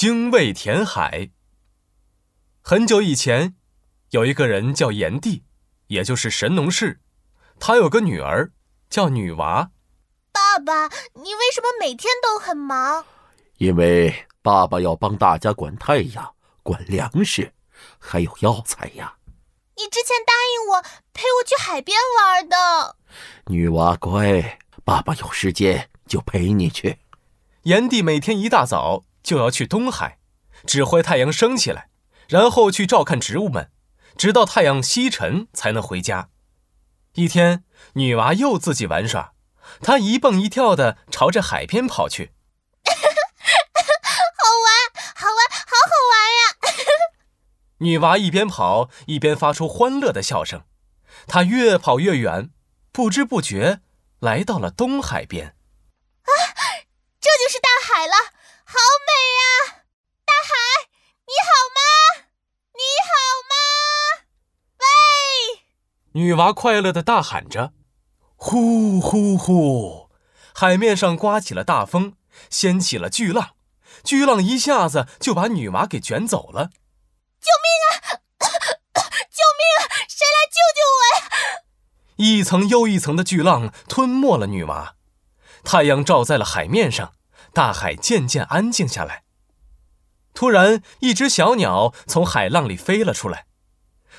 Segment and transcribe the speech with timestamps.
[0.00, 1.28] 精卫填海。
[2.62, 3.54] 很久以前，
[4.12, 5.44] 有一个人叫炎帝，
[5.88, 7.02] 也就是神农氏，
[7.58, 8.50] 他有个女儿
[8.88, 9.70] 叫女娃。
[10.32, 10.86] 爸爸，
[11.16, 13.04] 你为什么每天都很忙？
[13.58, 17.52] 因为爸爸要帮大家管太阳、管粮食，
[17.98, 19.16] 还有药材呀。
[19.76, 20.82] 你之前答应我
[21.12, 22.96] 陪我去海边玩的。
[23.48, 27.00] 女娃乖，爸爸有时间就陪你去。
[27.64, 30.18] 炎帝每天一大早就要去东海，
[30.66, 31.88] 指挥太阳升起来，
[32.28, 33.70] 然后去照看植物们，
[34.16, 36.30] 直到太阳西沉才能回家。
[37.14, 37.64] 一天，
[37.94, 39.32] 女娃又自己玩耍，
[39.82, 42.32] 她一蹦一跳的朝着海边跑去。
[42.86, 46.40] 好玩，好玩，好好玩呀！
[47.78, 50.64] 女娃一边跑一边发出欢乐的笑声，
[51.26, 52.50] 她越跑越远，
[52.92, 53.80] 不知不觉
[54.20, 55.56] 来到了东海边。
[66.12, 67.72] 女娃快乐的大喊着
[68.34, 70.10] ：“呼呼呼！”
[70.52, 72.14] 海面上刮起了大风，
[72.50, 73.50] 掀起了巨浪，
[74.02, 76.70] 巨浪一下子就把女娃给卷走了。
[77.40, 78.18] 救命啊！
[79.30, 79.82] 救命啊！
[80.08, 81.62] 谁来救救我呀？
[82.16, 84.96] 一层又一层的巨浪吞没了女娃。
[85.62, 87.12] 太阳照在了海面上，
[87.54, 89.22] 大海渐渐安静下来。
[90.34, 93.46] 突然，一只小鸟从海浪里飞了出来，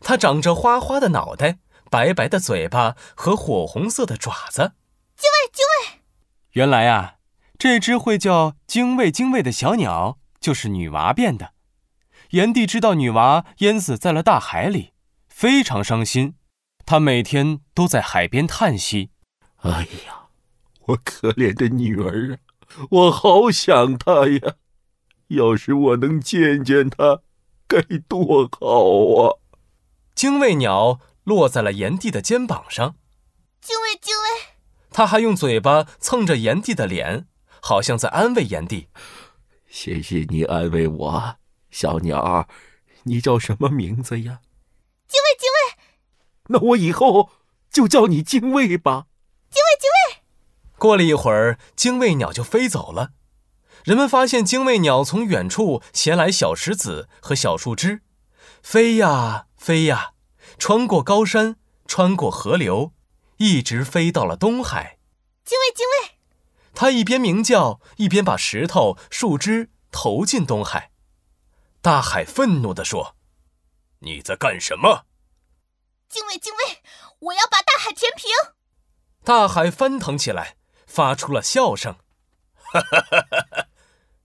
[0.00, 1.58] 它长着花花的脑袋、
[1.90, 4.74] 白白的嘴巴和火红色的爪子。
[5.16, 6.00] 精卫，精卫！
[6.52, 7.16] 原来啊，
[7.58, 11.52] 这只会叫精卫、精卫的小鸟就是女娃变的。
[12.30, 14.92] 炎帝知道女娃淹死在了大海里，
[15.28, 16.34] 非常伤心。
[16.84, 19.10] 他每天都在海边叹息
[19.62, 20.28] ：“哎呀，
[20.86, 22.38] 我可怜的女儿啊，
[22.90, 24.54] 我好想她呀！
[25.28, 27.20] 要是我能见见她，
[27.66, 29.38] 该多好啊！”
[30.14, 32.96] 精卫鸟落在了炎帝的肩膀上。
[33.60, 34.56] 精卫，精卫！
[34.90, 37.26] 他还用嘴巴蹭着炎帝的脸，
[37.60, 38.88] 好像在安慰炎帝
[39.68, 41.36] ：“谢谢你安慰我。”
[41.70, 42.48] 小鸟，
[43.02, 44.40] 你叫什么名字呀？
[45.06, 45.78] 精卫，精卫。
[46.48, 47.28] 那我以后
[47.70, 49.08] 就叫你精卫吧。
[49.50, 50.22] 精卫，精卫。
[50.78, 53.10] 过了一会儿，精卫鸟就飞走了。
[53.84, 58.00] 人们发现精卫鸟从远处衔来小石子和小树枝，
[58.62, 60.12] 飞呀飞呀，
[60.58, 62.92] 穿过高山，穿过河流，
[63.36, 64.98] 一直飞到了东海。
[65.44, 66.18] 精卫，精卫。
[66.74, 70.90] 它一边鸣叫，一边把石头、树枝投进东海。
[71.80, 73.16] 大海愤怒地说
[74.00, 75.06] ：“你在干什么？”
[76.08, 76.82] 精卫，精卫，
[77.20, 78.30] 我要把大海填平。
[79.24, 81.94] 大海翻腾起来，发出了笑声
[82.54, 83.66] ：“哈哈哈哈哈！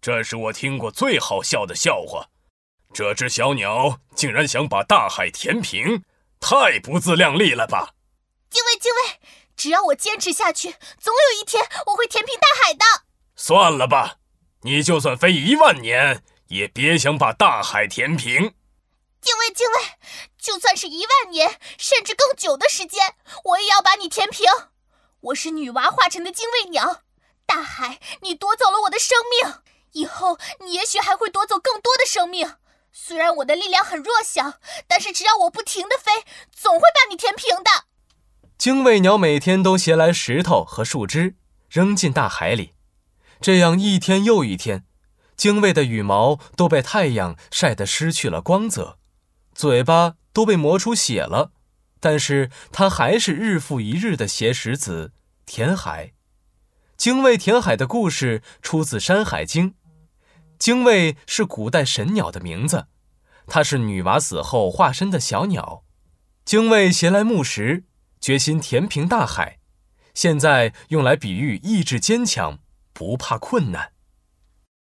[0.00, 2.28] 这是我听过最好笑的笑话。
[2.92, 6.04] 这只小鸟竟然想把大海填平，
[6.44, 7.94] 太不自量力了吧！”
[8.50, 9.20] 精卫，精卫，
[9.56, 12.84] 只要我坚持下去，总有一天我会填平大海的。
[13.34, 14.18] 算了吧，
[14.60, 16.22] 你就算飞一万年。
[16.48, 18.54] 也别想把大海填平，
[19.20, 19.98] 精卫，精卫，
[20.38, 24.46] 就算是一万年，甚至更久的时间，我也要把你填平。
[25.20, 27.02] 我是女娃化成的精卫鸟，
[27.46, 29.54] 大海，你夺走了我的生命，
[29.92, 32.56] 以后你也许还会夺走更多的生命。
[32.96, 36.12] 虽然我的力量很弱小，但是只要我不停的飞，
[36.52, 37.86] 总会把你填平的。
[38.56, 41.34] 精卫鸟每天都携来石头和树枝，
[41.68, 42.72] 扔进大海里，
[43.40, 44.86] 这样一天又一天。
[45.36, 48.98] 精卫的羽毛都被太阳晒得失去了光泽，
[49.52, 51.50] 嘴巴都被磨出血了，
[51.98, 55.12] 但是它还是日复一日的携石子
[55.44, 56.12] 填海。
[56.96, 59.70] 精卫填海的故事出自《山海经》。
[60.64, 62.86] 精卫是古代神鸟的名字，
[63.46, 65.84] 它是女娲死后化身的小鸟。
[66.46, 67.84] 精卫衔来木石，
[68.18, 69.58] 决心填平大海，
[70.14, 72.60] 现在用来比喻意志坚强，
[72.94, 73.92] 不怕困难。